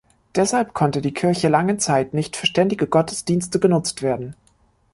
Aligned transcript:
Deshalb 0.33 0.73
konnte 0.73 0.99
die 0.99 1.13
Kirche 1.13 1.47
lange 1.47 1.77
Zeit 1.77 2.15
nicht 2.15 2.35
für 2.35 2.47
ständige 2.47 2.87
Gottesdienste 2.87 3.59
genutzt 3.59 4.01
werden. 4.01 4.35